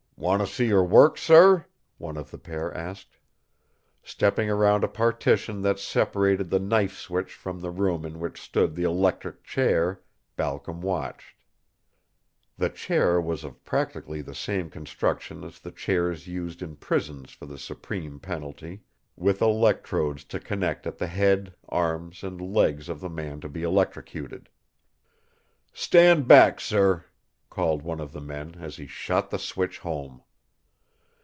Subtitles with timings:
[0.17, 1.65] "Want to see her work, sir?"
[1.97, 3.17] one of the pair asked.
[4.03, 8.75] Stepping around a partition that separated the knife switch from the room in which stood
[8.75, 10.01] the electric chair,
[10.35, 11.33] Balcom watched.
[12.55, 17.47] The chair was of practically the same construction as the chairs used in prisons for
[17.47, 18.83] the supreme penalty,
[19.15, 23.63] with electrodes to connect at the head, arms, and legs of the man to be
[23.63, 24.49] electrocuted.
[25.73, 27.05] "Stand back, sir,"
[27.49, 30.21] called one of the men as he shot the switch home.